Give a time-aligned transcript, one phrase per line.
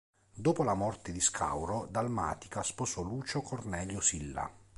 [0.33, 4.51] Dopo la morte di Scauro, Dalmatica sposò Lucio Cornelio Silla.